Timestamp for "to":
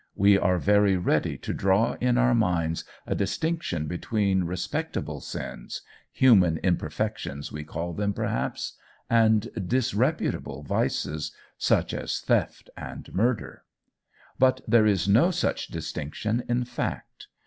1.37-1.53